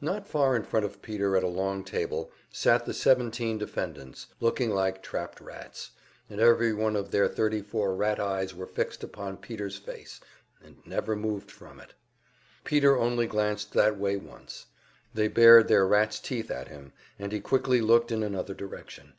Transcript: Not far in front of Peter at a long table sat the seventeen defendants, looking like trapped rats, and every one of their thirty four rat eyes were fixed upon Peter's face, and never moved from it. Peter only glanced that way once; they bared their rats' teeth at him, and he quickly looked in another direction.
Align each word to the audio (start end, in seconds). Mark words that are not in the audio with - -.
Not 0.00 0.26
far 0.26 0.56
in 0.56 0.64
front 0.64 0.84
of 0.84 1.00
Peter 1.02 1.36
at 1.36 1.44
a 1.44 1.46
long 1.46 1.84
table 1.84 2.32
sat 2.50 2.84
the 2.84 2.92
seventeen 2.92 3.58
defendants, 3.58 4.26
looking 4.40 4.70
like 4.70 5.04
trapped 5.04 5.40
rats, 5.40 5.92
and 6.28 6.40
every 6.40 6.72
one 6.72 6.96
of 6.96 7.12
their 7.12 7.28
thirty 7.28 7.62
four 7.62 7.94
rat 7.94 8.18
eyes 8.18 8.56
were 8.56 8.66
fixed 8.66 9.04
upon 9.04 9.36
Peter's 9.36 9.76
face, 9.78 10.18
and 10.64 10.84
never 10.84 11.14
moved 11.14 11.52
from 11.52 11.78
it. 11.78 11.94
Peter 12.64 12.98
only 12.98 13.28
glanced 13.28 13.72
that 13.74 13.96
way 13.96 14.16
once; 14.16 14.66
they 15.14 15.28
bared 15.28 15.68
their 15.68 15.86
rats' 15.86 16.18
teeth 16.18 16.50
at 16.50 16.66
him, 16.66 16.92
and 17.16 17.30
he 17.30 17.38
quickly 17.38 17.80
looked 17.80 18.10
in 18.10 18.24
another 18.24 18.54
direction. 18.54 19.12